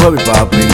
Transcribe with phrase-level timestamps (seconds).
[0.00, 0.73] Hurry, Bob, baby.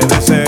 [0.00, 0.47] puede ser.